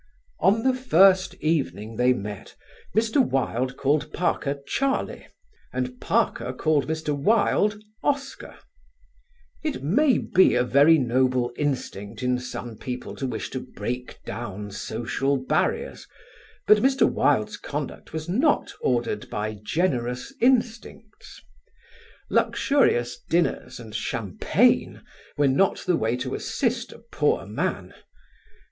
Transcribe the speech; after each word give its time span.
On 0.39 0.63
the 0.63 0.73
first 0.73 1.35
evening 1.41 1.95
they 1.95 2.11
met, 2.11 2.55
Mr. 2.95 3.21
Wilde 3.23 3.77
called 3.77 4.11
Parker 4.11 4.57
"Charlie" 4.65 5.27
and 5.71 6.01
Parker 6.01 6.53
called 6.53 6.87
Mr. 6.87 7.15
Wilde 7.15 7.79
"Oscar." 8.01 8.57
It 9.63 9.83
may 9.83 10.17
be 10.17 10.55
a 10.55 10.63
very 10.63 10.97
noble 10.97 11.53
instinct 11.55 12.23
in 12.23 12.39
some 12.39 12.79
people 12.79 13.15
to 13.15 13.27
wish 13.27 13.51
to 13.51 13.59
break 13.59 14.17
down 14.25 14.71
social 14.71 15.37
barriers, 15.37 16.07
but 16.65 16.79
Mr. 16.79 17.07
Wilde's 17.07 17.57
conduct 17.57 18.11
was 18.11 18.27
not 18.27 18.73
ordered 18.81 19.29
by 19.29 19.53
generous 19.63 20.33
instincts. 20.41 21.43
Luxurious 22.31 23.19
dinners 23.29 23.79
and 23.79 23.93
champagne 23.93 25.03
were 25.37 25.47
not 25.47 25.81
the 25.85 25.95
way 25.95 26.17
to 26.17 26.33
assist 26.33 26.91
a 26.91 26.97
poor 26.97 27.45
man. 27.45 27.93